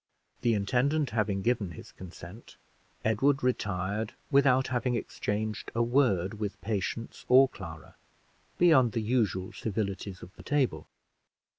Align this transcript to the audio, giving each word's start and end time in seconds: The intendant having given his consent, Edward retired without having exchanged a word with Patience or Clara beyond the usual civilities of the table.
The 0.41 0.55
intendant 0.55 1.11
having 1.11 1.43
given 1.43 1.73
his 1.73 1.91
consent, 1.91 2.57
Edward 3.05 3.43
retired 3.43 4.15
without 4.31 4.69
having 4.69 4.95
exchanged 4.95 5.71
a 5.75 5.83
word 5.83 6.39
with 6.39 6.59
Patience 6.59 7.23
or 7.29 7.47
Clara 7.47 7.93
beyond 8.57 8.93
the 8.93 9.03
usual 9.03 9.53
civilities 9.53 10.23
of 10.23 10.33
the 10.37 10.41
table. 10.43 10.87